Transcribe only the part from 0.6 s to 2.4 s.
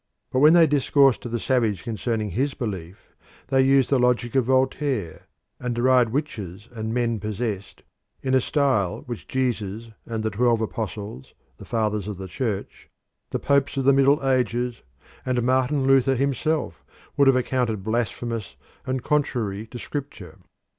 discourse to the savage concerning